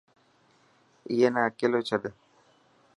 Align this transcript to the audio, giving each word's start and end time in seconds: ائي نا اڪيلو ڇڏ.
ائي 1.09 1.27
نا 1.33 1.41
اڪيلو 1.49 1.79
ڇڏ. 1.87 2.03